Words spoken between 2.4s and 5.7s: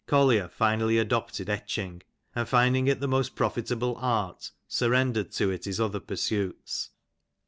finding it the most profitable art, surrendered to it